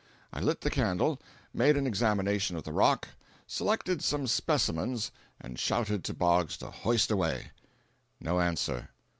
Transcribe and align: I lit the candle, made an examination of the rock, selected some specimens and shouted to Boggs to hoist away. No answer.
I 0.33 0.39
lit 0.39 0.61
the 0.61 0.71
candle, 0.71 1.21
made 1.53 1.77
an 1.77 1.85
examination 1.85 2.55
of 2.57 2.63
the 2.63 2.71
rock, 2.71 3.09
selected 3.45 4.03
some 4.03 4.25
specimens 4.25 5.11
and 5.39 5.59
shouted 5.59 6.03
to 6.05 6.15
Boggs 6.15 6.57
to 6.57 6.71
hoist 6.71 7.11
away. 7.11 7.51
No 8.19 8.39
answer. 8.39 8.89